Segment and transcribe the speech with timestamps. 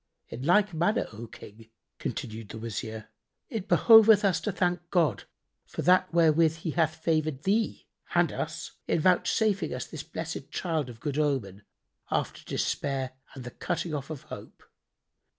[0.29, 1.69] "In like manner, O King,"
[1.99, 3.09] continued the Wazir,
[3.51, 5.25] "it behoveth us to thank God
[5.67, 7.85] for that wherewith He hath favoured thee
[8.15, 11.61] and us in vouchsafing us this blessed child of good omen,
[12.09, 14.63] after despair and the cutting off of hope.